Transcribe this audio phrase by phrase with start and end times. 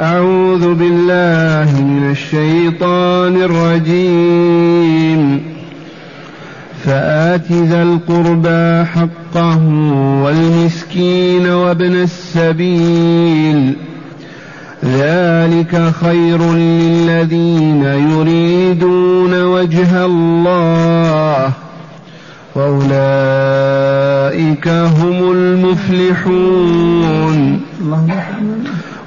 [0.00, 5.42] أعوذ بالله من الشيطان الرجيم.
[6.84, 9.58] فآت ذا القربى حقه
[10.24, 13.76] والمسكين وابن السبيل.
[14.84, 21.52] ذلك خير للذين يريدون وجه الله.
[22.56, 26.94] وأولئك هم المفلحون.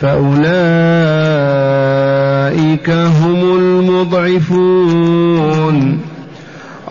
[0.00, 0.38] فأولئك
[2.90, 4.98] هم المضعفون.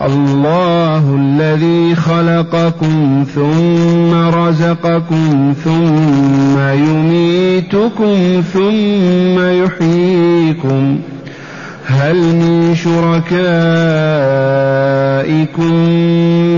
[0.02, 10.98] الله الذي خلقكم ثم رزقكم ثم يميتكم ثم يحييكم.
[11.86, 13.34] هل من شركائكم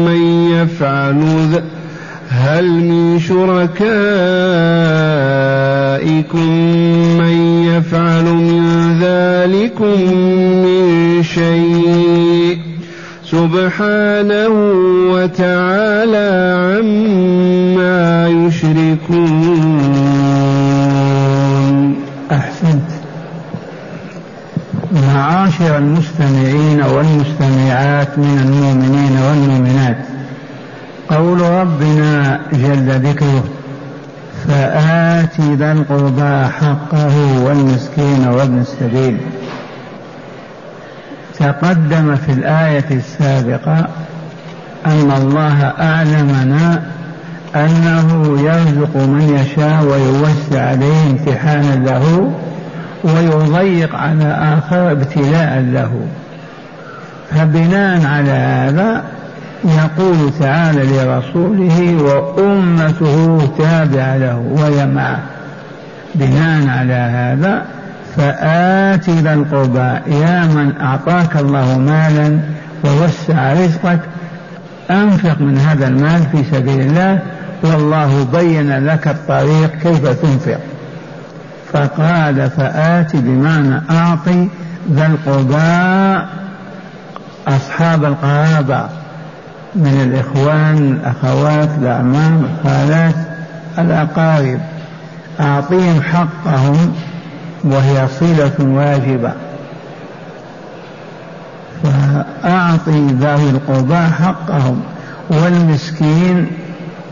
[0.05, 1.21] من يفعل
[2.41, 3.81] هل من شركائكم
[7.19, 8.63] من يفعل من
[9.03, 10.15] ذلكم
[10.65, 12.59] من شيء؟
[13.25, 14.49] سبحانه
[15.13, 16.31] وتعالى
[16.61, 19.71] عما يشركون.
[22.33, 22.91] أحسنت.
[24.93, 30.10] معاشر المستمعين والمستمعات من المؤمنين والمؤمنات.
[31.11, 33.45] قول ربنا جل ذكره
[34.49, 39.19] فآت ذا القربى حقه والمسكين وابن السبيل
[41.39, 43.89] تقدم في الآية السابقة
[44.87, 46.83] أن الله أعلمنا
[47.57, 52.33] أنه يرزق من يشاء ويوسع عليه امتحانا له
[53.05, 55.91] ويضيق على آخر ابتلاء له.
[57.31, 59.05] فبناء على هذا
[59.65, 65.21] يقول تعالى لرسوله وأمته تابعة له وهي معه.
[66.15, 67.65] بناء على هذا
[68.17, 72.41] فآت ذا القربى يا من أعطاك الله مالا
[72.85, 74.01] ووسع رزقك
[74.91, 77.19] أنفق من هذا المال في سبيل الله
[77.63, 80.61] والله بين لك الطريق كيف تنفق.
[81.73, 84.49] فقال فآت بمعنى أعطي
[84.93, 86.27] ذا القربى
[87.49, 89.00] أصحاب القرابة.
[89.75, 93.15] من الإخوان الأخوات الأعمام الخالات
[93.79, 94.61] الأقارب.
[95.41, 96.95] أعطيهم حقهم
[97.65, 99.33] وهي صلة واجبة.
[101.83, 104.81] فأعطي ذوي القربى حقهم
[105.31, 106.47] والمسكين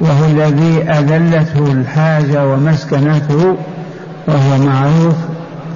[0.01, 3.57] وهو الذي أذلته الحاجة ومسكنته
[4.29, 5.17] وهو معروف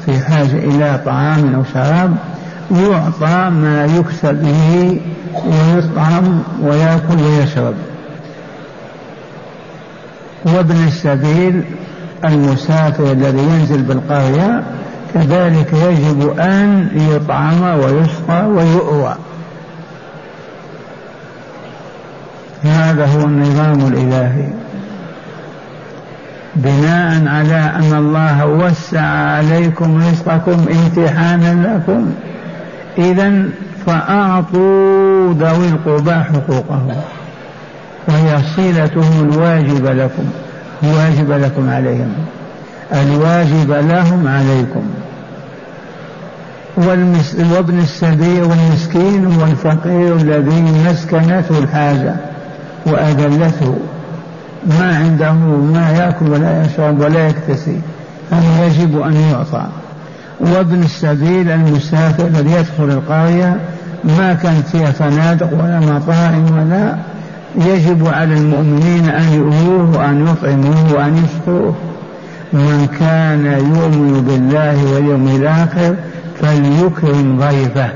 [0.06, 2.16] في حاجة إلى طعام أو شراب.
[2.70, 5.00] يعطى ما يكسب به
[5.46, 7.74] ويطعم ويأكل ويشرب.
[10.44, 11.62] وابن السبيل
[12.24, 14.62] المسافر الذي ينزل بالقرية
[15.14, 19.14] كذلك يجب أن يطعم ويسقى ويؤوى.
[22.62, 24.48] هذا هو النظام الإلهي.
[26.56, 32.12] بناء على أن الله وسع عليكم رزقكم امتحانا لكم.
[32.98, 33.48] إذا
[33.86, 36.96] فأعطوا ذوي القربى حقوقهم.
[38.08, 40.24] وهي صلتهم الواجبة لكم
[40.82, 42.12] واجب لكم عليهم.
[42.92, 44.84] الواجب لهم عليكم.
[47.52, 52.14] وابن السبيل والمسكين والفقير الذي مسكنته الحاجة
[52.86, 53.76] وأذلته.
[54.78, 55.32] ما عنده
[55.72, 57.80] ما يأكل ولا يشرب ولا يكتسي
[58.30, 59.66] هذا يجب أن يعطى.
[60.42, 63.60] وابن السبيل المسافر الذي يدخل القرية
[64.04, 66.96] ما كانت فيها فنادق ولا مطاعم ولا
[67.56, 71.74] يجب على المؤمنين أن يؤوه وأن يطعموه وأن يسقوه
[72.52, 75.96] من كان يؤمن بالله واليوم الآخر
[76.40, 77.88] فليكرم ضيفه.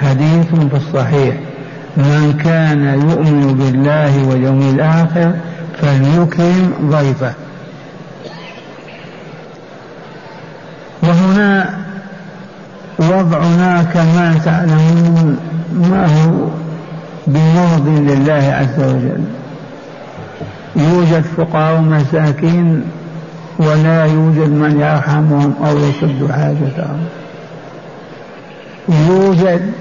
[0.00, 1.34] حديث في الصحيح.
[1.96, 5.32] من كان يؤمن بالله واليوم الآخر
[5.80, 7.34] فليكرم ضيفه.
[13.00, 15.36] وضعنا كما تعلمون
[15.72, 16.48] ما هو
[17.26, 19.24] بمرض لله عز وجل.
[20.76, 22.82] يوجد فقراء ومساكين
[23.58, 27.00] ولا يوجد من يرحمهم أو يسد حاجتهم.
[28.88, 29.72] يوجد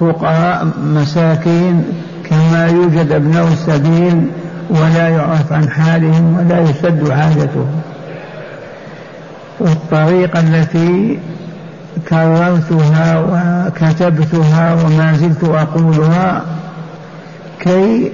[0.00, 1.84] فقراء مساكين
[2.30, 4.26] كما يوجد ابناء السبيل
[4.70, 7.80] ولا يعرف عن حالهم ولا يسد حاجتهم.
[9.60, 11.18] والطريقة التي
[12.08, 16.42] كررتها وكتبتها وما زلت أقولها
[17.60, 18.12] كي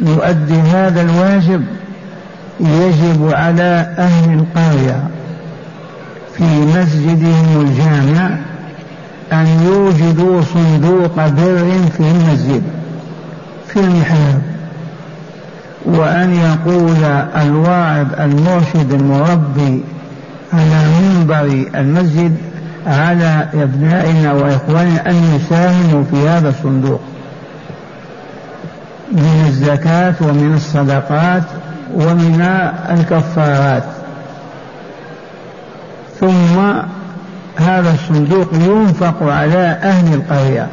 [0.00, 1.64] نؤدي هذا الواجب
[2.60, 5.02] يجب على أهل القرية
[6.36, 8.36] في مسجدهم الجامع
[9.32, 12.62] أن يوجدوا صندوق بر في المسجد
[13.68, 14.42] في المحراب
[15.84, 17.04] وأن يقول
[17.36, 19.82] الواعظ المرشد المربي
[20.52, 22.36] على منبر المسجد
[22.86, 27.00] على أبنائنا وإخواننا أن يساهموا في هذا الصندوق.
[29.12, 31.42] من الزكاة ومن الصدقات
[31.94, 32.40] ومن
[32.90, 33.84] الكفارات.
[36.20, 36.58] ثم
[37.56, 40.66] هذا الصندوق ينفق على أهل القرية.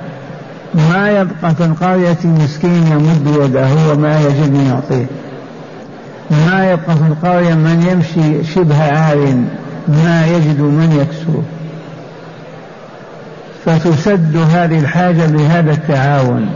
[0.74, 5.06] ما يبقى في القرية مسكين يمد يده وما يجد من يعطيه.
[6.48, 9.36] ما يبقى في القرية من يمشي شبه عار
[9.88, 11.44] ما يجد من يكسوه
[13.66, 16.50] فتسد هذه الحاجة بهذا التعاون.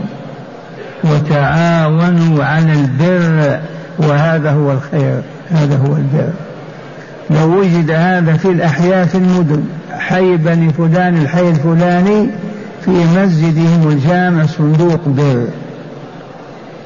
[1.04, 3.60] وتعاونوا على البر
[3.98, 5.20] وهذا هو الخير.
[5.50, 6.30] هذا هو البر.
[7.30, 9.64] لو وجد هذا في الأحياء في المدن
[9.98, 12.26] حي بني فلان الحي الفلاني
[12.84, 15.46] في مسجدهم الجامع صندوق بر.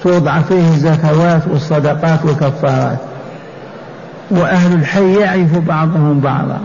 [0.03, 2.99] توضع فيه الزكوات والصدقات والكفارات.
[4.31, 6.61] وأهل الحي يعرف بعضهم بعضا.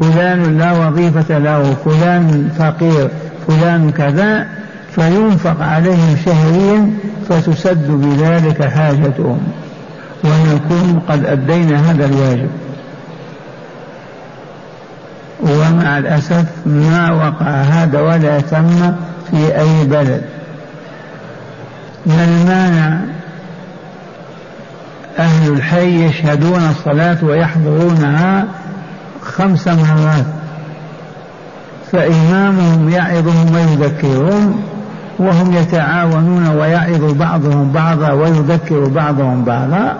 [0.00, 3.08] فلان لا وظيفة له فلان فقير
[3.48, 4.46] فلان كذا
[4.94, 6.90] فينفق عليهم شهريا
[7.28, 9.40] فتسد بذلك حاجتهم.
[10.24, 12.50] ونكون قد أدينا هذا الواجب.
[15.42, 18.94] ومع الأسف ما وقع هذا ولا تم
[19.30, 20.22] في أي بلد.
[22.06, 22.98] ما المانع
[25.18, 28.44] أهل الحي يشهدون الصلاة ويحضرونها
[29.22, 30.24] خمس مرات.
[31.92, 34.62] فإمامهم يعظهم ويذكرهم
[35.18, 39.96] وهم يتعاونون ويعظ بعضهم بعضا ويذكر بعضهم بعضا.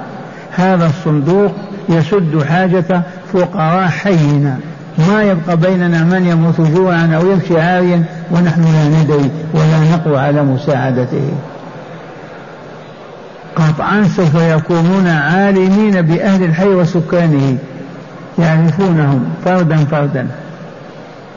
[0.51, 1.53] هذا الصندوق
[1.89, 3.03] يسد حاجة
[3.33, 4.59] فقراء حينا.
[4.99, 10.43] ما يبقى بيننا من يموت جوعا أو يمشي عاريا ونحن لا ندري ولا نقوى على
[10.43, 11.31] مساعدته.
[13.75, 17.59] قطعا سوف يكونون عالمين بأهل الحي وسكانه
[18.39, 20.27] يعرفونهم فردا فردا.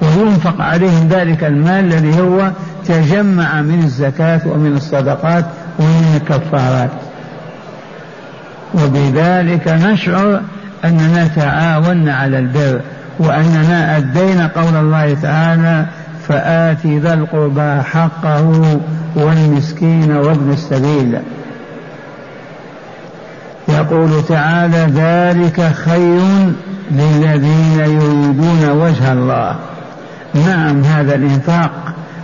[0.01, 2.51] وينفق عليهم ذلك المال الذي هو
[2.85, 5.45] تجمع من الزكاة ومن الصدقات
[5.79, 6.89] ومن الكفارات.
[8.73, 10.41] وبذلك نشعر
[10.85, 12.81] أننا تعاوننا على البر
[13.19, 15.85] وأننا أدينا قول الله تعالى
[16.27, 18.79] فآت ذا القربى حقه
[19.15, 21.19] والمسكين وابن السبيل
[23.77, 26.53] يقول تعالى ذلك خير
[26.91, 29.55] للذين يريدون وجه الله.
[30.33, 31.71] نعم هذا الإنفاق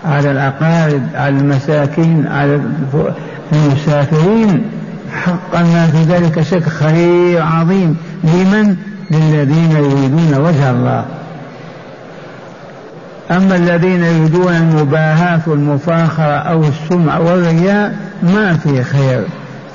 [0.05, 2.61] على الأقارب على المساكين على
[3.53, 4.63] المسافرين
[5.23, 7.97] حقا ما في ذلك شك خير عظيم.
[8.23, 8.75] لمن؟
[9.11, 11.05] للذين يريدون وجه الله.
[13.31, 19.23] أما الذين يريدون المباهاة والمفاخرة أو السمع والرياء ما في خير.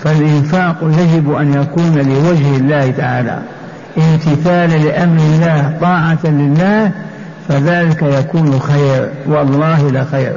[0.04, 3.38] فالإنفاق يجب أن يكون لوجه الله تعالى.
[3.98, 6.90] امتثالا لأمر الله طاعة لله
[7.48, 9.08] فذلك يكون خير.
[9.26, 10.36] والله لخير.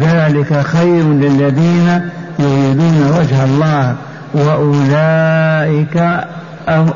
[0.00, 2.00] ذلك خير للذين
[2.38, 3.94] يريدون وجه الله
[4.34, 5.96] وأولئك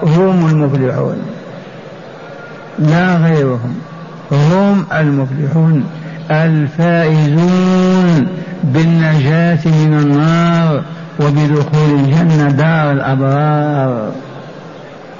[0.03, 1.17] هم المفلحون.
[2.79, 3.75] لا غيرهم.
[4.33, 5.85] هم المفلحون.
[6.31, 8.29] الفائزون.
[8.73, 10.83] بالنجاة من النار
[11.21, 14.12] وبدخول الجنة دار الأبرار.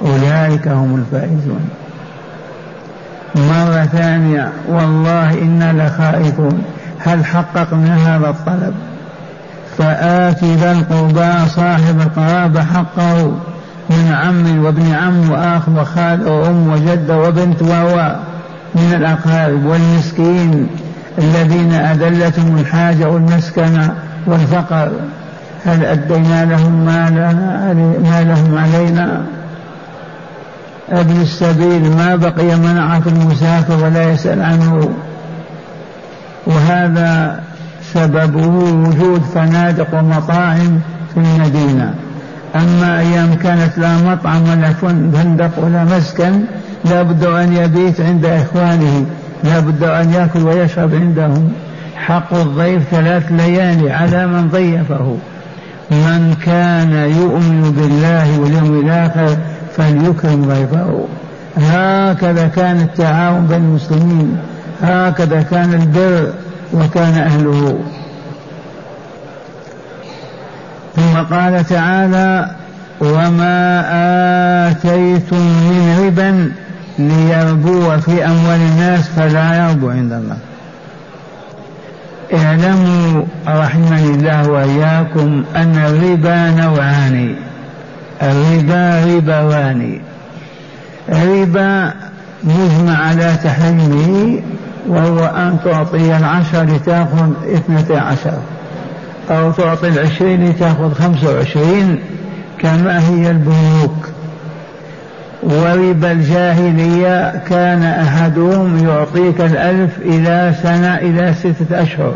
[0.01, 1.69] أولئك هم الفائزون.
[3.35, 6.63] مرة ثانية والله إنا لخائفون.
[6.99, 8.73] هل حققنا هذا الطلب؟
[9.77, 13.31] فآت ذا القربى صاحب القرابة حقه.
[13.89, 18.15] من عم وابن عم وآخ وخال وأم وجد وبنت وهو
[18.75, 20.67] من الأقارب والمسكين.
[21.17, 23.93] الذين أذلتهم الحاجة والمسكنة
[24.27, 24.91] والفقر.
[25.65, 29.25] هل أدينا لهم ما, لهم علينا؟
[30.89, 34.89] ابن السبيل ما بقي منع في المسافر ولا يسأل عنه.
[36.47, 37.39] وهذا
[37.93, 38.47] سببه
[38.87, 40.79] وجود فنادق ومطاعم
[41.13, 41.93] في المدينة.
[42.55, 44.73] أما أيام كانت لا مطعم ولا
[45.13, 46.41] فندق ولا مسكن
[46.85, 49.05] لا بد أن يبيت عند إخوانه.
[49.43, 51.53] لا بد أن يأكل ويشرب عندهم.
[51.95, 55.17] حق الضيف ثلاث ليالي على من ضيفه.
[55.91, 59.37] من كان يؤمن بالله واليوم الآخر
[59.77, 61.05] فليكرم ضيفه.
[61.57, 64.37] هكذا كان التعاون بين المسلمين.
[64.81, 66.33] هكذا كان البر
[66.73, 67.79] وكان أهله.
[70.95, 72.51] ثم قال تعالى
[73.01, 73.81] وما
[74.71, 76.51] آتيتم من ربا
[76.99, 80.37] ليربو في أموال الناس فلا يربو عند الله.
[82.33, 87.35] اعلموا رحمني الله وإياكم أن الربا نوعان.
[88.21, 89.99] الربا ربوان.
[91.09, 91.93] ربا
[92.43, 94.41] مجمع على تحريمه
[94.87, 98.37] وهو أن تعطي العشر لتأخذ اثنتي عشر.
[99.29, 101.99] أو تعطي العشرين لتأخذ خمسة وعشرين
[102.59, 104.14] كما هي البنوك.
[105.45, 112.13] وربا الجاهلية كان أحدهم يعطيك الألف إلى سنة إلى ستة أشهر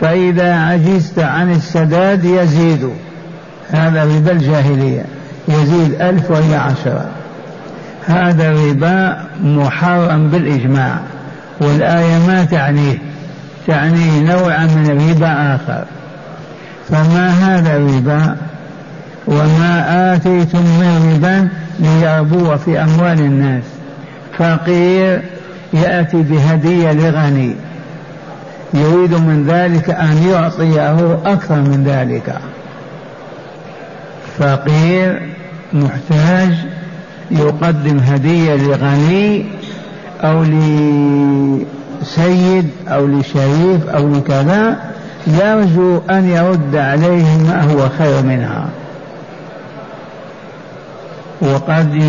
[0.00, 2.90] فإذا عجزت عن السداد يزيد
[3.70, 5.04] هذا ربا الجاهلية.
[5.48, 7.06] يزيد ألف وهي عشرة.
[8.06, 10.98] هذا الربا محرم بالإجماع
[11.60, 12.98] والآية ما تعنيه
[13.66, 15.84] تعني نوعا من الربا آخر.
[16.88, 18.36] فما هذا الربا؟
[19.26, 21.48] وما آتيتم من ربا
[21.78, 23.64] ليربو في أموال الناس.
[24.38, 25.22] فقير
[25.72, 27.54] يأتي بهدية لغني.
[28.74, 32.38] يريد من ذلك أن يعطيه أكثر من ذلك.
[34.38, 35.22] فقير
[35.72, 36.52] محتاج
[37.30, 39.46] يقدم هدية لغني
[40.20, 40.42] أو
[42.02, 44.78] لسيد أو لشريف أو لكذا
[45.26, 48.68] يرجو أن يرد عليه ما هو خير منها.
[51.40, 52.02] وقد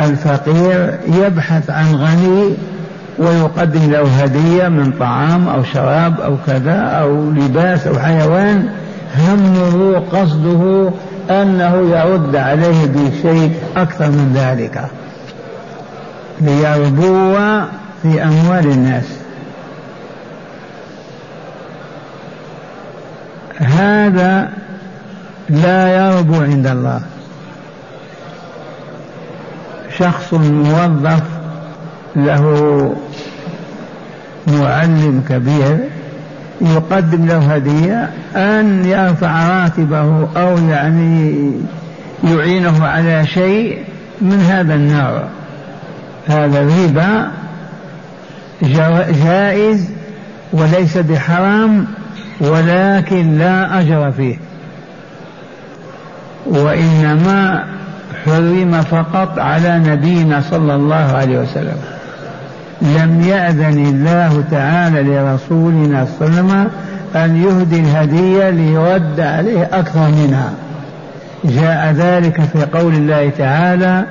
[0.00, 2.54] الفقير يبحث عن غني
[3.18, 8.68] ويقدم له هدية من طعام أو شراب أو كذا أو لباس أو حيوان
[9.18, 10.90] همه قصده
[11.30, 14.84] أنه يرد عليه بشيء أكثر من ذلك.
[16.40, 17.36] ليربو
[18.02, 19.04] في أموال الناس.
[23.58, 24.48] هذا
[25.50, 27.00] لا يربو عند الله.
[29.98, 31.22] شخص موظف
[32.16, 32.96] له
[34.46, 35.78] معلم كبير
[36.60, 41.52] يقدم له هدية أن يرفع راتبه أو يعني
[42.24, 43.78] يعينه على شيء
[44.20, 45.24] من هذا النوع.
[46.26, 47.30] هذا الربا
[49.24, 49.90] جائز
[50.52, 51.86] وليس بحرام
[52.40, 54.36] ولكن لا أجر فيه.
[56.46, 57.64] وإنما
[58.24, 61.76] حرم فقط على نبينا صلى الله عليه وسلم.
[62.82, 66.70] لم يأذن الله تعالى لرسولنا صلى الله عليه وسلم
[67.16, 70.52] أن يهدي الهدية ليرد عليه أكثر منها.
[71.44, 74.04] جاء ذلك في قول الله تعالى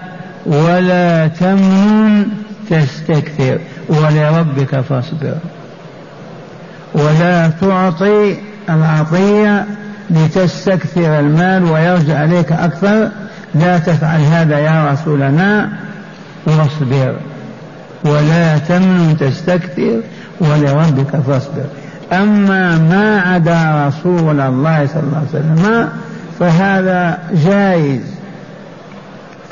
[0.45, 2.27] ولا تمنن
[2.69, 3.59] تستكثر
[3.89, 5.35] ولربك فاصبر
[6.93, 8.37] ولا تعطي
[8.69, 9.65] العطية
[10.09, 13.09] لتستكثر المال ويرجع عليك أكثر.
[13.55, 15.69] لا تفعل هذا يا رسولنا.
[16.45, 17.15] واصبر.
[18.05, 20.01] ولا تمن تستكثر
[20.39, 21.65] ولربك فاصبر.
[22.13, 25.89] أما ما عدا رسول الله صلى الله عليه وسلم
[26.39, 28.01] فهذا جائز.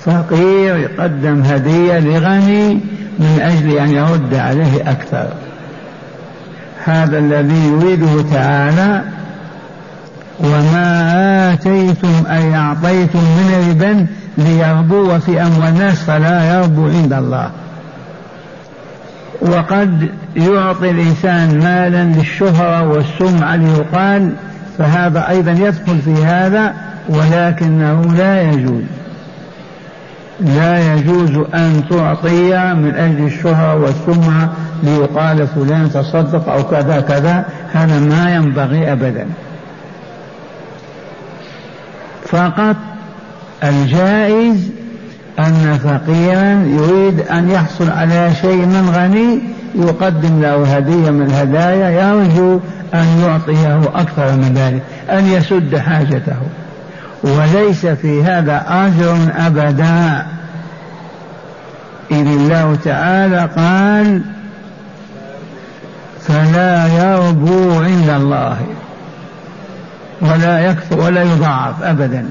[0.05, 2.73] فقير يقدم هدية لغني
[3.19, 5.27] من أجل أن يرد عليه أكثر.
[6.85, 9.01] هذا الذي يريده تعالى
[10.39, 14.05] وما آتيتم أي أعطيتم من ربا
[14.37, 17.49] ليربو في أموال الناس فلا يربو عند الله.
[19.41, 24.33] وقد يعطي الإنسان مالا للشهرة والسمعة ليقال
[24.77, 26.73] فهذا أيضا يدخل في هذا
[27.09, 28.83] ولكنه لا يجوز.
[30.39, 34.49] لا يجوز أن تعطي من أجل الشهرة والسمعة
[34.83, 39.25] ليقال فلان تصدق أو كذا كذا هذا ما ينبغي أبدا.
[42.31, 42.75] فقط
[43.63, 44.69] الجائز
[45.39, 49.39] أن فقيرا يريد أن يحصل على شيء من غني
[49.75, 52.59] يقدم له هدية من الهدايا يرجو
[52.93, 56.37] أن يعطيه أكثر من ذلك أن يسد حاجته.
[57.23, 60.25] وليس في هذا أجر أبدا.
[62.11, 64.21] إذ الله تعالى قال
[66.21, 68.57] فلا يربو عند الله.
[70.21, 72.25] ولا يكثر ولا يضاعف أبدا.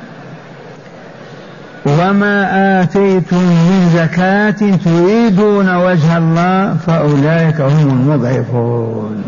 [1.86, 9.22] وما آتيتم من زكاة تريدون وجه الله فأولئك هم المضعفون.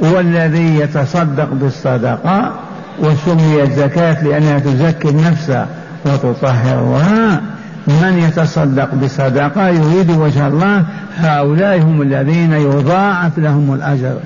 [0.00, 2.52] والذي يتصدق بالصدقة
[2.98, 5.58] وسميت زكاة لأنها تزكي النفس
[6.04, 7.40] وتطهرها
[7.86, 10.84] من يتصدق بصدقة يريد وجه الله
[11.16, 14.16] هؤلاء هم الذين يضاعف لهم الأجر.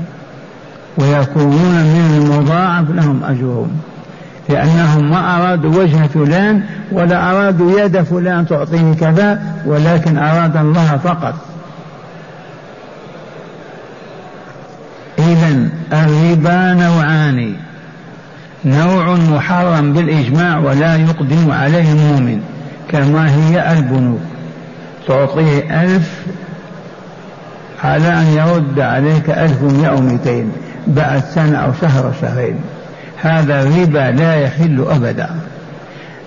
[0.98, 3.70] ويكونون من المضاعف لهم أجرهم.
[4.48, 11.34] لأنهم ما أرادوا وجه فلان ولا أرادوا يد فلان تعطيه كذا ولكن أراد الله فقط.
[15.18, 17.54] إذا الربا نوعان.
[18.64, 22.40] نوع محرم بالإجماع ولا يقدم عليه المؤمن
[22.88, 24.20] كما هي البنوك.
[25.08, 26.10] تعطيه ألف
[27.84, 30.52] على أن يرد عليك ألف ومئة ومئتين.
[30.86, 32.54] بعد سنة أو شهر أو شهرين.
[33.22, 35.30] هذا ربا لا يحل أبدا.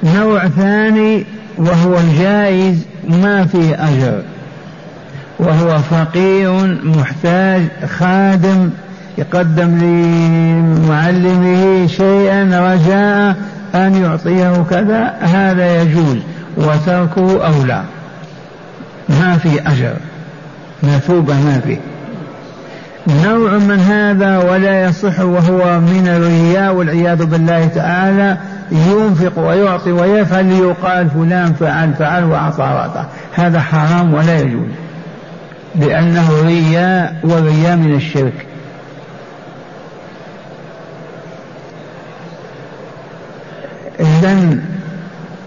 [0.03, 1.25] نوع ثاني
[1.57, 4.21] وهو الجائز ما فيه أجر.
[5.39, 7.61] وهو فقير محتاج
[7.99, 8.69] خادم
[9.17, 13.35] يقدم لمعلمه شيئا رجاء
[13.75, 16.17] أن يعطيه كذا هذا يجوز
[16.57, 17.83] وتركه أولى.
[19.09, 19.93] ما في أجر.
[20.83, 21.77] مثوبة ما فيه.
[23.07, 28.37] نوع من هذا ولا يصح وهو من الرياء والعياذ بالله تعالى
[28.71, 33.05] ينفق ويعطي ويفعل ليقال فلان فعل فعل وأعطى وأعطى.
[33.33, 34.67] هذا حرام ولا يجوز.
[35.75, 38.45] لأنه رياء ورياء من الشرك.
[43.99, 44.61] إذن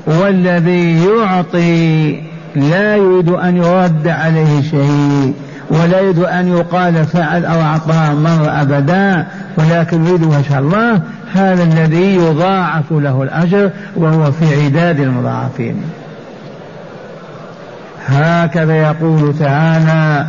[0.07, 2.21] والذي يعطي
[2.57, 5.35] لا يريد أن يرد عليه شيء
[5.71, 11.01] ولا يريد أن يقال فعل أو أعطاه مرة أبدا ولكن يريد وجه الله
[11.35, 15.83] هذا الذي يضاعف له الأجر وهو في عداد المضاعفين.
[18.09, 20.27] هكذا يقول تعالى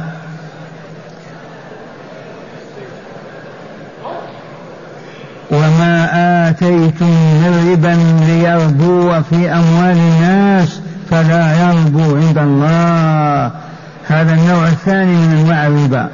[5.51, 6.09] وما
[6.49, 13.51] آتيتم من ربا ليربو في أموال الناس فلا يربو عند الله
[14.07, 16.09] هذا النوع الثاني من أنواع الربا.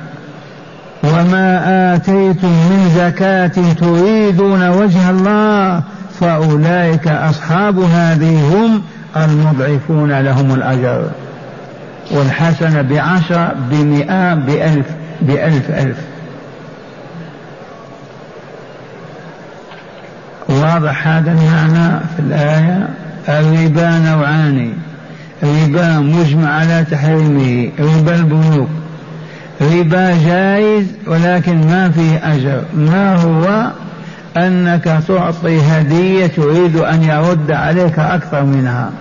[1.04, 1.62] وما
[1.96, 5.82] آتيتم من زكاة تريدون وجه الله
[6.20, 8.82] فأولئك أصحاب هذه هم
[9.18, 11.10] المضعفون لهم الأجر.
[12.12, 14.86] والحسنة بعشرة بمئة بألف
[15.22, 15.98] بألف ألف.
[20.50, 22.88] واضح هذا المعنى في الآية؟
[23.30, 24.74] الربا نوعان.
[25.44, 28.70] ربا مجمع على تحريمه ربا البنوك.
[29.62, 32.64] ربا جائز ولكن ما فيه أجر.
[32.74, 33.72] ما هو؟
[34.38, 38.92] أنك تعطي هدية تريد أن يرد عليك أكثر منها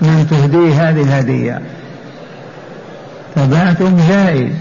[0.00, 1.60] من تهدي هذه الهدية.
[3.36, 4.52] تبعتم جائز.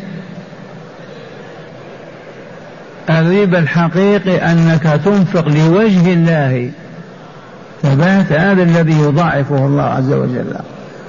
[3.10, 6.72] الربا الحقيقي أنك تنفق لوجه الله.
[7.84, 10.56] ثبات هذا الذي يضاعفه الله عز وجل.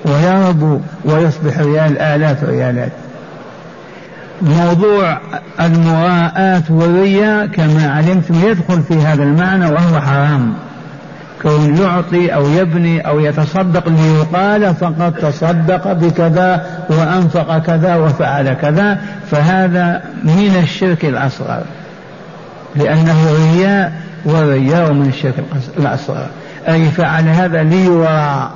[0.06, 2.92] ويربو ويصبح ريال آلاف ريالات
[4.42, 5.18] موضوع
[5.60, 10.54] المراءة والرياء كما علمتم يدخل في هذا المعنى وهو حرام.
[11.42, 18.98] كون يعطي أو يبني أو يتصدق ليقال فقد تصدق بكذا وأنفق كذا وفعل كذا
[19.30, 21.62] فهذا من الشرك الأصغر.
[22.76, 23.92] لأنه رياء
[24.24, 25.34] ورياء من الشرك
[25.78, 26.26] الأصغر.
[26.68, 28.50] أي فعل هذا ليرى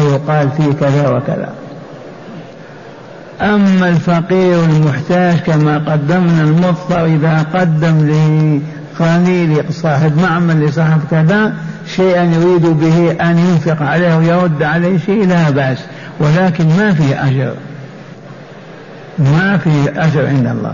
[0.00, 1.52] ويقال فيه كذا وكذا.
[3.40, 7.98] أما الفقير المحتاج كما قدمنا المضطر إذا قدم
[9.00, 11.54] لقليل صاحب معمل لصاحب كذا
[11.96, 15.78] شيئا يريد به أن ينفق عليه ويرد عليه شيء لا بأس
[16.20, 17.54] ولكن ما فيه أجر.
[19.18, 20.72] ما فيه أجر عند الله.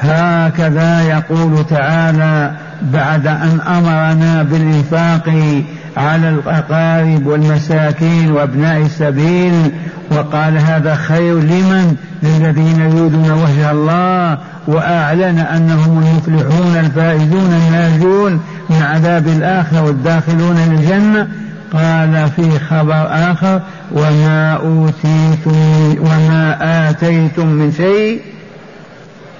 [0.00, 5.62] هكذا يقول تعالى بعد أن أمرنا بالإنفاق
[5.98, 9.72] على الأقارب والمساكين وأبناء السبيل
[10.10, 19.28] وقال هذا خير لمن؟ للذين يريدون وجه الله وأعلن أنهم المفلحون الفائزون الناجون من عذاب
[19.28, 21.28] الآخرة والداخلون الجنة
[21.72, 23.60] قال في خبر آخر
[23.92, 25.56] وما أوتيتم
[26.00, 26.56] وما
[26.90, 28.20] آتيتم من شيء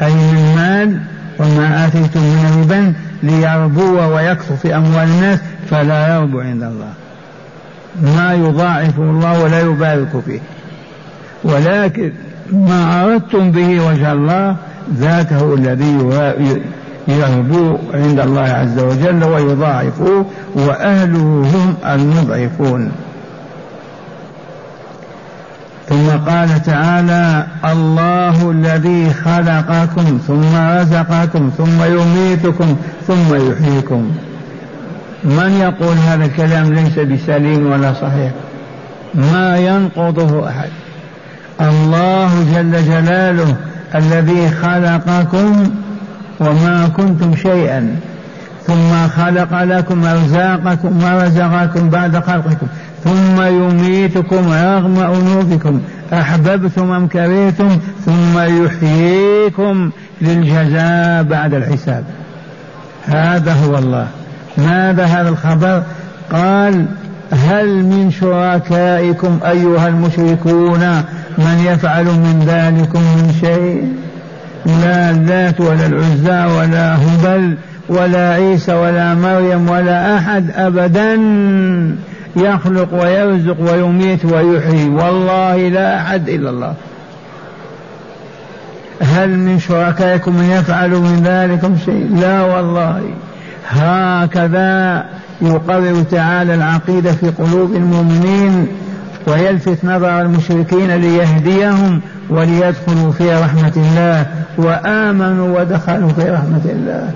[0.02, 1.00] أي من مال
[1.38, 2.92] وما آتيتم من ربا
[3.22, 5.38] ليربو ويكثر في أموال الناس
[5.70, 6.92] فلا يربو عند الله.
[8.02, 10.40] ما يضاعف الله ولا يبارك فيه.
[11.44, 12.12] ولكن
[12.52, 14.56] ما أردتم به وجه الله
[14.94, 15.92] ذاك هو الذي
[17.08, 22.92] يربو عند الله عز وجل ويضاعفوه وأهله هم المضعفون.
[25.88, 34.10] ثم قال تعالى الله الذي خلقكم ثم رزقكم ثم يميتكم ثم يحييكم.
[35.24, 38.32] من يقول هذا الكلام ليس بسليم ولا صحيح؟
[39.14, 40.68] ما ينقضه أحد.
[41.60, 43.56] الله جل جلاله
[43.94, 45.70] الذي خلقكم
[46.40, 47.96] وما كنتم شيئا.
[48.66, 52.66] ثم خلق لكم أرزاقكم ورزقكم بعد خلقكم.
[53.04, 55.80] ثم يميتكم رغم أنوفكم
[56.12, 62.04] أحببتم أم كرهتم؟ ثم يحييكم للجزاء بعد الحساب.
[63.06, 64.06] هذا هو الله.
[64.58, 65.82] ماذا هذا الخبر؟
[66.32, 66.86] قال
[67.32, 70.80] هل من شركائكم أيها المشركون
[71.38, 73.92] من يفعل من ذلكم من شيء؟
[74.66, 77.56] لا اللات ولا العزى ولا هبل
[77.88, 81.14] ولا عيسى ولا مريم ولا أحد أبدا.
[82.38, 84.88] يخلق ويرزق ويميت ويحيي.
[84.88, 86.74] والله لا أحد إلا الله.
[89.02, 93.02] هل من شركائكم من يفعل من ذلكم شيء؟ لا والله.
[93.68, 95.04] هكذا
[95.42, 98.68] يقرر تعالى العقيدة في قلوب المؤمنين
[99.26, 104.26] ويلفت نظر المشركين ليهديهم وليدخلوا في رحمة الله
[104.58, 107.10] وآمنوا ودخلوا في رحمة الله.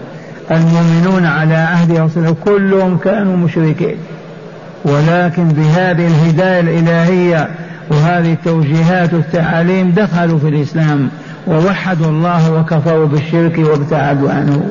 [0.50, 3.96] المؤمنون على عهد رسوله كلهم كانوا مشركين.
[4.84, 7.48] ولكن بهذه الهداية الإلهية
[7.90, 11.08] وهذه التوجيهات والتعاليم دخلوا في الإسلام
[11.46, 14.62] ووحدوا الله وكفروا بالشرك وابتعدوا عنه.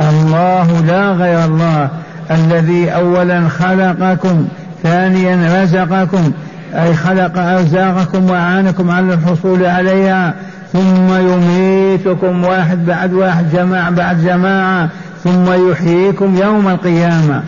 [0.00, 1.88] الله لا غير الله
[2.30, 4.48] الذي أولا خلقكم
[4.82, 6.32] ثانيا رزقكم
[6.74, 10.34] أي خلق أرزاقكم وأعانكم على الحصول عليها
[10.72, 14.88] ثم يميتكم واحد بعد واحد جماعة بعد جماعة
[15.24, 17.42] ثم يحييكم يوم القيامة.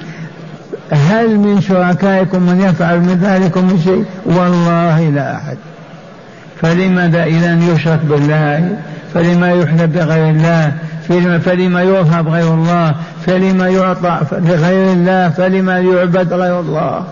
[0.90, 5.56] هل من شركائكم من يفعل من ذلكم من شيء؟ والله لا أحد.
[6.60, 8.76] فلماذا إذا يشرك بالله؟
[9.14, 10.72] فلما يحلف بغير الله؟
[11.44, 12.94] فلما يوهب غير الله؟
[13.26, 17.04] فلما يعطى لغير الله؟ فلما يعبد غير الله؟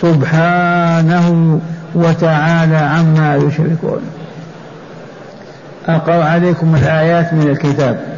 [0.00, 1.60] سبحانه
[1.94, 4.00] وتعالى عما يشركون.
[5.88, 8.15] أقرأ عليكم الآيات من الكتاب.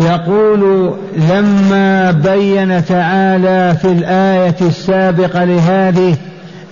[0.00, 0.92] يقول
[1.30, 6.16] لما بين تعالى في الآية السابقة لهذه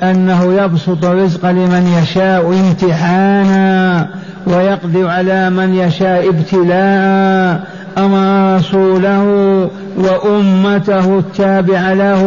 [0.02, 4.08] أنه يبسط الرزق لمن يشاء امتحانا
[4.46, 7.64] ويقدر على من يشاء ابتلاء
[7.98, 9.24] أمر رسوله
[9.96, 12.22] وأمته التابع له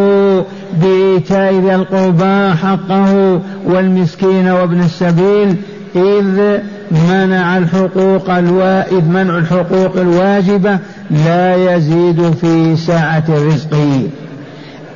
[0.81, 5.55] بإيتاء ذي القربى حقه والمسكين وابن السبيل
[5.95, 6.59] إذ
[6.91, 8.87] منع الحقوق الوا...
[8.87, 10.77] إذ منع الحقوق الواجبة
[11.11, 13.73] لا يزيد في سعة الرزق.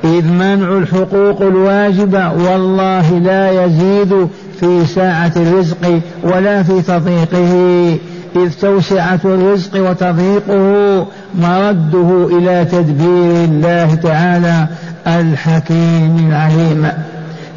[0.04, 4.28] إذ منع الحقوق الواجبة والله لا يزيد
[4.60, 7.98] في ساعة الرزق ولا في تضييقه.
[8.36, 14.66] إذ توسعة الرزق وتضييقه مرده إلى تدبير الله تعالى
[15.06, 16.88] الحكيم العليم.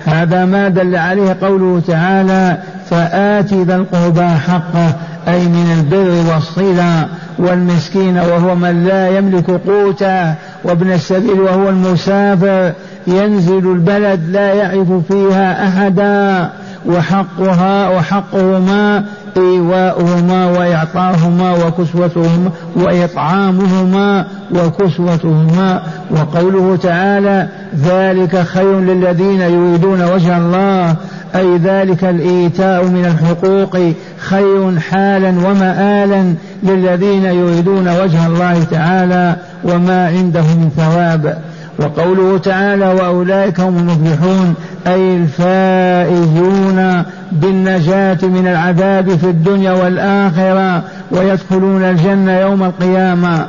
[0.06, 2.58] هذا ما دل عليه قوله تعالى
[2.90, 4.96] فآت ذا القربى حقه
[5.28, 7.08] أي من البر والصلة
[7.40, 12.72] والمسكين وهو من لا يملك قوتا وابن السبيل وهو المسافر
[13.08, 16.50] ينزل البلد لا يعرف فيها أحدا.
[16.86, 19.04] وحقها وحقهما
[19.38, 27.48] إيواؤهما وإعطاهما وكسوتهما وإطعامهما وكسوتهما وقوله تعالى
[27.84, 30.96] ذلك خير للذين يريدون وجه الله
[31.36, 40.42] أي ذلك الإيتاء من الحقوق خير حالا ومآلا للذين يريدون وجه الله تعالى وما عنده
[40.42, 41.38] من ثواب.
[41.80, 44.54] وقوله تعالى وأولئك هم المفلحون
[44.88, 53.48] أي الفائزون بالنجاة من العذاب في الدنيا والآخرة ويدخلون الجنة يوم القيامة.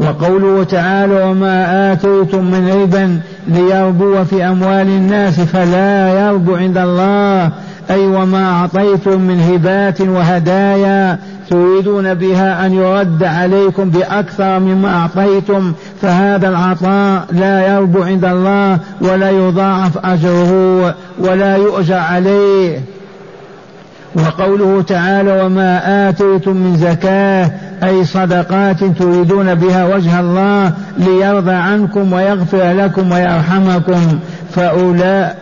[0.00, 7.50] وقوله تعالى وما آتيتم من ربا ليربو في أموال الناس فلا يربو عند الله
[7.90, 11.18] أي وما أعطيتم من هبات وهدايا
[11.52, 19.30] تريدون بها أن يرد عليكم بأكثر مما أعطيتم فهذا العطاء لا يربو عند الله ولا
[19.30, 22.80] يضاعف أجره ولا يؤجر عليه.
[24.14, 27.50] وقوله تعالى وما آتيتم من زكاة
[27.84, 34.18] أي صدقات تريدون بها وجه الله ليرضى عنكم ويغفر لكم ويرحمكم.
[34.54, 35.32] فأولئك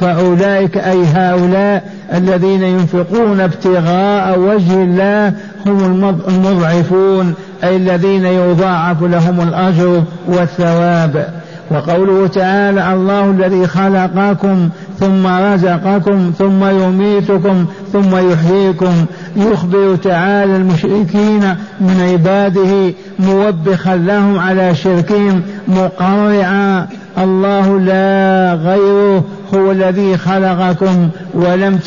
[0.00, 5.32] فأولئك أي هؤلاء الذين ينفقون ابتغاء وجه الله
[5.66, 11.28] هم المضعفون أي الذين يضاعف لهم الأجر والثواب.
[11.70, 14.68] وقوله تعالى الله الذي خلقكم
[15.00, 18.92] ثم رزقكم ثم يميتكم ثم يحييكم.
[19.36, 26.86] يخبر تعالى المشركين من عباده موبخا لهم على شركهم مقرعا
[27.18, 31.78] الله لا غيره هو الذي خلقكم ولم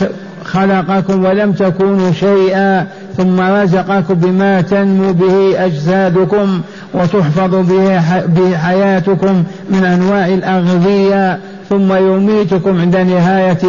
[0.43, 6.61] خلقكم ولم تكونوا شيئا ثم رزقكم بما تنمو به أجسادكم
[6.93, 7.55] وتحفظ
[8.27, 13.59] به حياتكم من أنواع الأغذية ثم يميتكم عند نهاية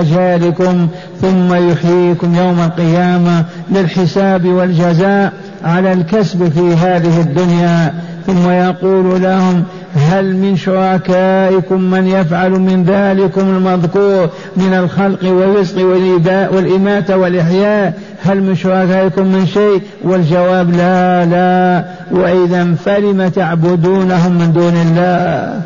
[0.00, 0.88] آجالكم
[1.20, 5.32] ثم يحييكم يوم القيامة للحساب والجزاء
[5.64, 7.94] على الكسب في هذه الدنيا.
[8.26, 15.84] ثم يقول لهم هل من شركائكم من يفعل من ذلكم المذكور من الخلق والرزق
[16.54, 21.84] والإماتة والإحياء؟ هل من شركائكم من شيء؟ والجواب لا لا.
[22.10, 25.60] وإذا فلم تعبدونهم من دون الله؟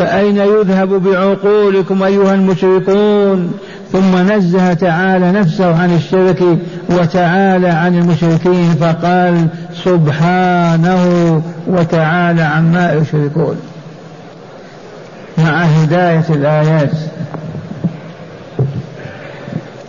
[0.00, 3.52] فأين يذهب بعقولكم أيها المشركون؟
[3.92, 6.42] ثم نزه تعالى نفسه عن الشرك
[6.90, 9.46] وتعالى عن المشركين فقال
[9.84, 13.56] سبحانه وتعالى عما يشركون.
[15.38, 16.92] مع هداية الآيات.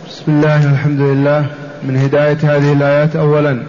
[0.09, 1.45] بسم الله الحمد لله.
[1.83, 3.63] من هداية هذه الآيات أولا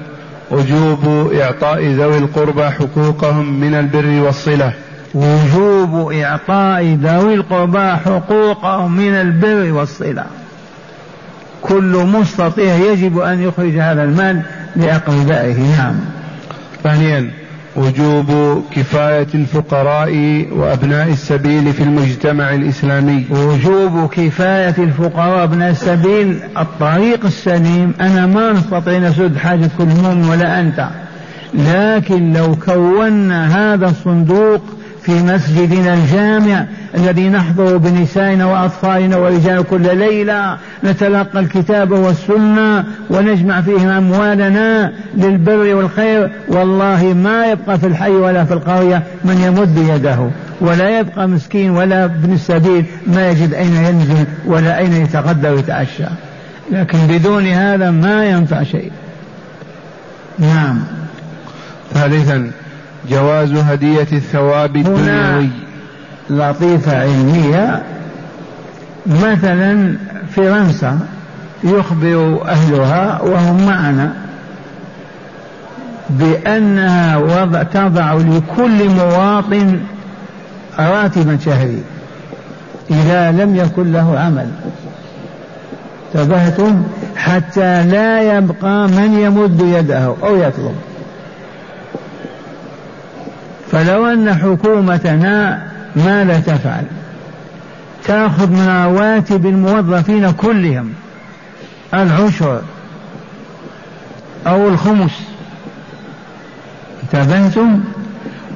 [0.50, 4.72] وجوب إعطاء ذوي القربى حقوقهم من البر والصلة.
[5.14, 10.25] وجوب إعطاء ذوي القربى حقوقهم من البر والصلة.
[11.62, 14.42] كل مستطيع يجب أن يخرج هذا المال
[14.77, 15.77] لأقربائه.
[15.77, 15.94] نعم.
[16.83, 17.31] ثانيا
[17.77, 23.25] وجوب كفاية الفقراء وأبناء السبيل في المجتمع الإسلامي.
[23.31, 27.94] وجوب كفاية الفقراء وأبناء السبيل الطريق السليم.
[28.01, 30.88] أنا ما نستطيع نسد حاجة كل مؤمن ولا أنت.
[31.55, 34.62] لكن لو كونا هذا الصندوق
[35.04, 43.98] في مسجدنا الجامع الذي نحضر بنسائنا وأطفالنا ورجال كل ليلة نتلقى الكتاب والسنة ونجمع فيه
[43.98, 46.30] أموالنا للبر والخير.
[46.48, 52.04] والله ما يبقى في الحي ولا في القرية من يمد يده ولا يبقى مسكين ولا
[52.04, 56.04] ابن السبيل ما يجد أين ينزل ولا أين يتغدى ويتعشى.
[56.72, 58.92] لكن بدون هذا ما ينفع شيء.
[60.38, 60.78] نعم.
[61.94, 62.50] ثالثا
[63.10, 65.48] جواز هدية الثواب الدنيوي.
[66.30, 67.82] لطيفة علمية.
[69.06, 69.96] مثلا
[70.36, 70.98] فرنسا
[71.64, 74.12] يخبر أهلها وهم معنا
[76.10, 79.80] بأنها وضع تضع لكل مواطن
[80.78, 81.82] راتبا شهري
[82.90, 84.48] إذا لم يكن له عمل.
[86.14, 86.82] انتبهتم؟
[87.16, 90.74] حتى لا يبقى من يمد يده أو يطلب.
[93.72, 95.62] فلو أن حكومتنا
[95.96, 96.85] ماذا تفعل
[98.04, 100.92] تأخذ من رواتب الموظفين كلهم
[101.94, 102.62] العشر
[104.46, 105.11] أو الخمس.
[107.02, 107.80] انتبهتم؟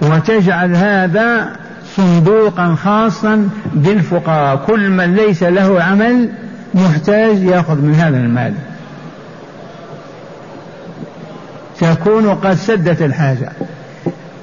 [0.03, 1.53] وتجعل هذا
[1.97, 4.57] صندوقا خاصا بالفقراء.
[4.67, 6.29] كل من ليس له عمل
[6.75, 8.55] محتاج يأخذ من هذا المال.
[11.81, 13.53] تكون قد سدت الحاجة.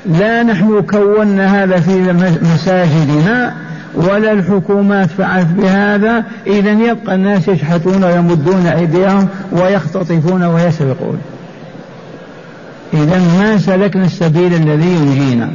[0.05, 2.13] لا نحن كونا هذا في
[2.53, 3.53] مساجدنا
[3.95, 11.17] ولا الحكومات فعلت بهذا إذا يبقى الناس يشحتون ويمدون أيديهم ويختطفون ويسرقون.
[12.93, 15.49] إذا ما سلكنا السبيل الذي ينجينا.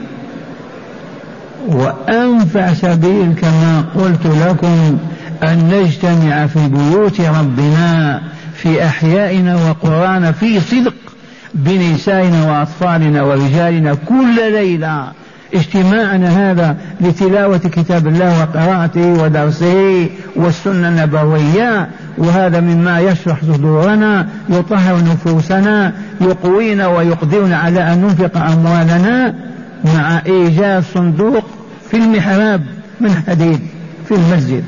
[1.69, 4.99] وأنفع سبيل كما قلت لكم
[5.43, 8.21] أن نجتمع في بيوت ربنا
[8.55, 10.95] في أحيائنا وقرانا في صدق.
[11.55, 15.13] بنسائنا وأطفالنا ورجالنا كل ليلة.
[15.55, 21.89] اجتماعنا هذا لتلاوة كتاب الله وقراءته ودرسه والسنة النبوية.
[22.19, 29.35] وهذا مما يشرح صدورنا يطهر نفوسنا يقوينا ويقدرنا على أن ننفق أموالنا
[29.85, 31.45] مع إيجاد صندوق
[31.91, 32.63] في المحراب
[33.01, 33.61] من حديد
[34.09, 34.65] في المسجد.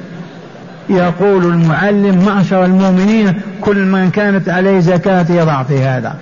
[0.90, 6.14] يقول المعلم معشر المؤمنين كل من كانت عليه زكاة يضع في هذا.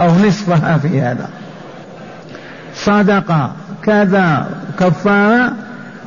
[0.00, 1.28] أو نصفها في هذا.
[2.76, 4.46] صدقة كذا
[4.80, 5.52] كفارة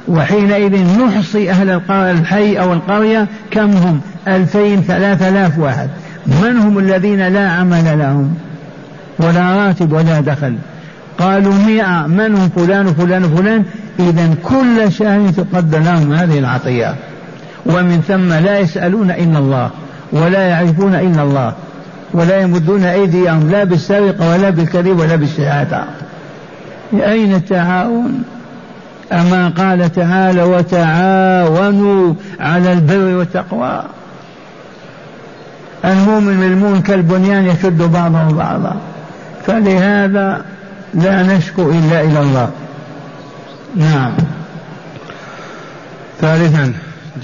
[0.07, 5.89] وحينئذ نحصي أهل الحي أو القرية كم هم؟ ألفين ثلاثة آلاف واحد.
[6.27, 8.35] من هم الذين لا عمل لهم؟
[9.19, 10.55] ولا راتب ولا دخل.
[11.17, 12.07] قالوا مئة.
[12.07, 13.63] من هم؟ فلان وفلان وفلان
[13.99, 16.95] إذا كل شهر تقدم لهم هذه العطية.
[17.65, 19.69] ومن ثم لا يسألون إلا الله
[20.11, 21.53] ولا يعرفون إلا الله.
[22.13, 25.83] ولا يمدون أيديهم لا بالسرقة ولا بالكذب ولا بالشهادة.
[26.93, 28.23] أين التعاون؟
[29.11, 33.83] أما قال تعالى وتعاونوا على البر والتقوى.
[35.85, 38.75] المؤمن بالمؤمن كالبنيان يشد بعضه بعضا.
[39.47, 40.45] فلهذا
[40.93, 42.49] لا نشكو إلا إلى الله.
[43.75, 44.11] نعم.
[46.21, 46.73] ثالثا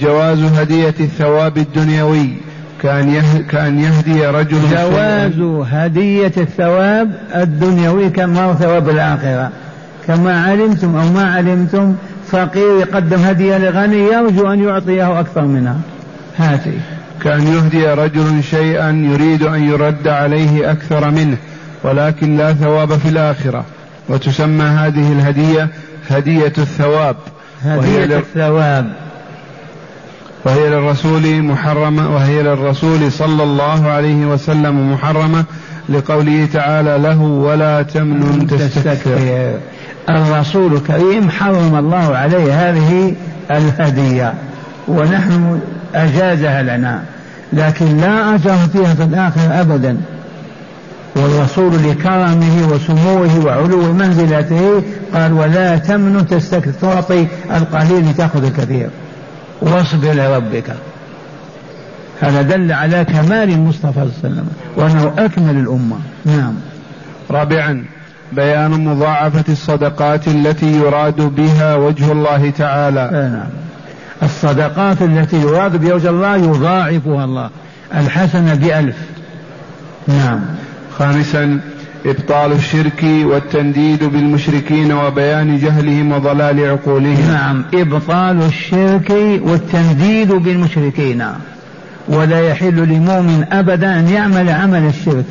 [0.00, 2.45] جواز هدية الثواب الدنيوي.
[2.82, 9.50] كأن كأن يهدي رجل جواز هدية الثواب الدنيوي كما هو ثواب الآخرة.
[10.06, 11.94] كما علمتم أو ما علمتم
[12.30, 15.76] فقير يقدم هدية لغني يرجو أن يعطيه أكثر منها.
[16.36, 16.78] هاتي.
[17.22, 21.36] كأن يهدي رجل شيئا يريد أن يرد عليه أكثر منه
[21.84, 23.64] ولكن لا ثواب في الآخرة.
[24.08, 25.68] وتسمى هذه الهدية
[26.10, 27.16] هدية الثواب.
[27.64, 29.05] هدية الثواب.
[30.44, 35.44] وهي للرسول محرمة وهي للرسول صلى الله عليه وسلم محرمة
[35.88, 39.54] لقوله تعالى له ولا تمنن تستكثر.
[40.10, 43.14] الرسول الكريم حرم الله عليه هذه
[43.50, 44.34] الهدية
[44.88, 45.60] ونحن
[45.94, 47.02] أجازها لنا
[47.52, 49.96] لكن لا أجر فيها في الآخرة أبدا.
[51.16, 54.82] والرسول لكرمه وسموه وعلو منزلته
[55.14, 58.88] قال ولا تمن تستكثر تعطي القليل لتأخذ الكثير.
[59.60, 60.74] واصبر لربك
[62.20, 65.96] هذا دل على كمال المصطفى صلى الله عليه وسلم وأنه أكمل الأمة.
[66.24, 66.54] نعم.
[67.30, 67.84] رابعا
[68.32, 73.00] بيان مضاعفة الصدقات التي يراد بها وجه الله تعالى.
[73.00, 73.48] آه، نعم.
[74.22, 77.50] الصدقات التي يراد بها وجه الله يضاعفها الله.
[77.94, 78.96] الحسنة بألف.
[80.08, 80.40] نعم.
[80.98, 81.60] خامسا
[82.06, 87.30] إبطال الشرك والتنديد بالمشركين وبيان جهلهم وضلال عقولهم.
[87.32, 89.10] نعم إبطال الشرك
[89.42, 91.24] والتنديد بالمشركين.
[92.08, 95.24] ولا يحل لمؤمن أبدا أن يعمل عمل الشرك.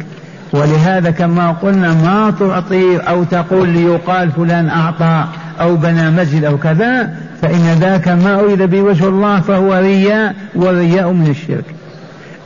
[0.54, 5.26] ولهذا كما قلنا ما تعطي أو تقول ليقال فلان أعطى
[5.62, 11.12] أو بنى مسجد أو كذا فإن ذاك ما أريد به وجه الله فهو رياء والرياء
[11.12, 11.66] من الشرك.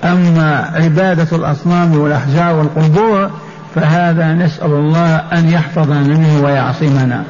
[0.04, 3.30] أما عبادة الأصنام والأحجار والقبور
[3.76, 7.24] فهذا نسأل الله أن يحفظنا منه ويعصمنا.